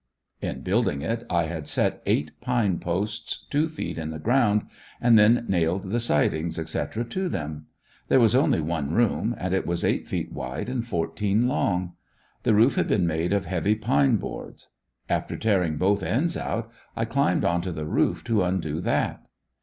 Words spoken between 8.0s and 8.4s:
There was